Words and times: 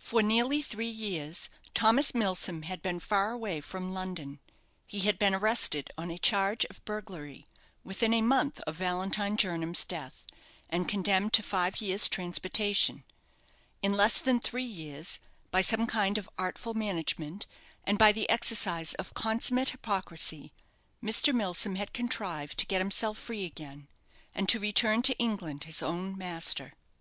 For 0.00 0.24
nearly 0.24 0.60
three 0.60 0.88
years 0.90 1.48
Thomas 1.72 2.12
Milsom 2.16 2.62
had 2.62 2.82
been 2.82 2.98
far 2.98 3.30
away 3.30 3.60
from 3.60 3.94
London. 3.94 4.40
He 4.88 4.98
had 5.02 5.20
been 5.20 5.36
arrested 5.36 5.88
on 5.96 6.10
a 6.10 6.18
charge 6.18 6.64
of 6.64 6.84
burglary, 6.84 7.46
within 7.84 8.12
a 8.12 8.22
month 8.22 8.58
of 8.62 8.74
Valentine 8.74 9.36
Jernam's 9.36 9.84
death, 9.84 10.26
and 10.68 10.88
condemned 10.88 11.32
to 11.34 11.44
five 11.44 11.80
years' 11.80 12.08
transportation. 12.08 13.04
In 13.82 13.92
less 13.92 14.18
than 14.18 14.40
three 14.40 14.64
years, 14.64 15.20
by 15.52 15.60
some 15.60 15.86
kind 15.86 16.18
of 16.18 16.28
artful 16.36 16.74
management, 16.74 17.46
and 17.84 18.00
by 18.00 18.10
the 18.10 18.28
exercise 18.28 18.94
of 18.94 19.14
consummate 19.14 19.68
hypocrisy, 19.70 20.52
Mr. 21.00 21.32
Milsom 21.32 21.76
had 21.76 21.92
contrived 21.92 22.58
to 22.58 22.66
get 22.66 22.80
himself 22.80 23.16
free 23.16 23.44
again, 23.44 23.86
and 24.34 24.48
to 24.48 24.58
return 24.58 25.02
to 25.02 25.16
England 25.18 25.62
his 25.62 25.84
own 25.84 26.18
master. 26.18 26.72